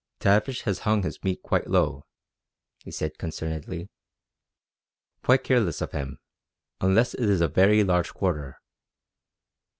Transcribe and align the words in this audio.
"Tavish 0.19 0.63
has 0.63 0.79
hung 0.79 1.03
his 1.03 1.23
meat 1.23 1.41
low," 1.67 2.05
he 2.79 2.89
said 2.89 3.19
concernedly. 3.19 3.87
"Quite 5.23 5.43
careless 5.43 5.79
of 5.79 5.91
him, 5.91 6.17
unless 6.79 7.13
it 7.13 7.29
is 7.29 7.39
a 7.41 7.47
very 7.47 7.83
large 7.83 8.11
quarter." 8.11 8.59